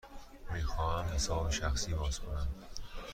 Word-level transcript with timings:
می 0.53 0.61
خواهم 0.63 1.13
حساب 1.15 1.51
شخصی 1.51 1.93
باز 1.93 2.19
کنم. 2.19 2.47